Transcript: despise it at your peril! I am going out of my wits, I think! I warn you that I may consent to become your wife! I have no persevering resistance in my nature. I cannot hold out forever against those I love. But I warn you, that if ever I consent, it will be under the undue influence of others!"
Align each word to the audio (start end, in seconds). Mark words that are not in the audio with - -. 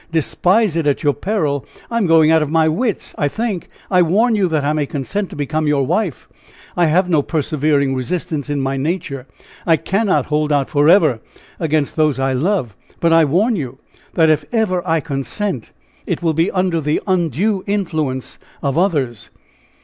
despise 0.11 0.75
it 0.75 0.87
at 0.87 1.03
your 1.03 1.13
peril! 1.13 1.63
I 1.91 1.97
am 1.97 2.07
going 2.07 2.31
out 2.31 2.41
of 2.41 2.49
my 2.49 2.67
wits, 2.67 3.13
I 3.19 3.27
think! 3.27 3.67
I 3.91 4.01
warn 4.01 4.33
you 4.33 4.47
that 4.47 4.65
I 4.65 4.73
may 4.73 4.87
consent 4.87 5.29
to 5.29 5.35
become 5.35 5.67
your 5.67 5.85
wife! 5.85 6.27
I 6.75 6.87
have 6.87 7.07
no 7.07 7.21
persevering 7.21 7.93
resistance 7.93 8.49
in 8.49 8.61
my 8.61 8.77
nature. 8.77 9.27
I 9.63 9.77
cannot 9.77 10.25
hold 10.25 10.51
out 10.51 10.71
forever 10.71 11.19
against 11.59 11.95
those 11.97 12.19
I 12.19 12.33
love. 12.33 12.75
But 12.99 13.13
I 13.13 13.25
warn 13.25 13.55
you, 13.55 13.77
that 14.15 14.31
if 14.31 14.43
ever 14.51 14.81
I 14.87 15.01
consent, 15.01 15.69
it 16.07 16.23
will 16.23 16.33
be 16.33 16.49
under 16.49 16.81
the 16.81 16.99
undue 17.05 17.63
influence 17.67 18.39
of 18.63 18.79
others!" 18.79 19.29